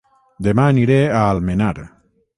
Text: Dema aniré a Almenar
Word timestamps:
Dema 0.47 0.65
aniré 0.71 0.97
a 1.21 1.23
Almenar 1.37 1.73